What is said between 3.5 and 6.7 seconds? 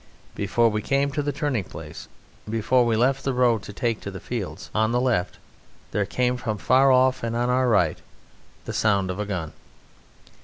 to take the fields on the left, there came from